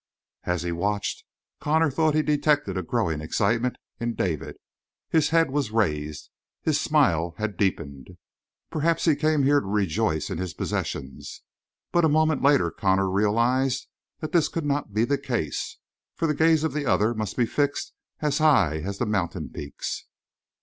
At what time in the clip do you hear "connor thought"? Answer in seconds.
1.59-2.15